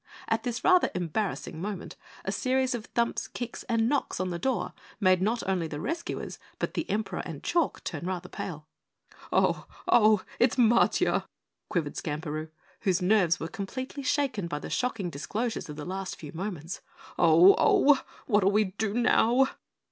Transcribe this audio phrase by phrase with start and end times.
[0.27, 1.95] At this rather embarrassing moment
[2.25, 6.39] a series of thumps, kicks, and knocks on the door made not only the rescuers,
[6.57, 8.65] but the Emperor and Chalk turn rather pale.
[9.31, 9.67] "Oh!
[9.87, 10.23] Oh!
[10.39, 11.25] It's Matiah!"
[11.69, 16.31] quavered Skamperoo, whose nerves were completely shaken by the shocking disclosures of the last few
[16.33, 16.81] moments.
[17.19, 17.53] "Oh!
[17.59, 18.03] Oh!
[18.25, 19.49] What'll we do now?"